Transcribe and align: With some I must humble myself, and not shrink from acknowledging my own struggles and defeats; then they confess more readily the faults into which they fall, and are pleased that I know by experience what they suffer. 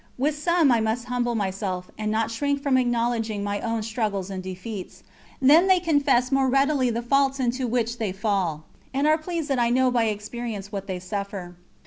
With 0.17 0.35
some 0.35 0.71
I 0.71 0.81
must 0.81 1.05
humble 1.05 1.35
myself, 1.35 1.91
and 1.95 2.09
not 2.11 2.31
shrink 2.31 2.63
from 2.63 2.75
acknowledging 2.75 3.43
my 3.43 3.59
own 3.61 3.83
struggles 3.83 4.31
and 4.31 4.41
defeats; 4.41 5.03
then 5.39 5.67
they 5.67 5.79
confess 5.79 6.31
more 6.31 6.49
readily 6.49 6.89
the 6.89 7.03
faults 7.03 7.39
into 7.39 7.67
which 7.67 7.99
they 7.99 8.11
fall, 8.11 8.63
and 8.95 9.05
are 9.05 9.19
pleased 9.19 9.47
that 9.49 9.59
I 9.59 9.69
know 9.69 9.91
by 9.91 10.05
experience 10.05 10.71
what 10.71 10.87
they 10.87 10.97
suffer. 10.97 11.55